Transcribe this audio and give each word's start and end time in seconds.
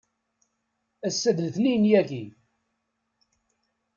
Ass-a 1.07 1.31
d 1.37 1.37
letniyen 1.45 1.89
yagi. 1.91 2.25